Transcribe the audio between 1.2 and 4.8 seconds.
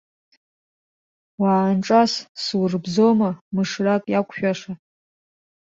Уаанҿас, сурбзома, мышрак иақәшәаша!